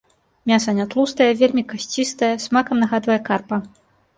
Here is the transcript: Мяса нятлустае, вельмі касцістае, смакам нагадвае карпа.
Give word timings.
Мяса 0.51 0.71
нятлустае, 0.77 1.27
вельмі 1.41 1.63
касцістае, 1.73 2.33
смакам 2.47 2.83
нагадвае 2.85 3.19
карпа. 3.29 3.65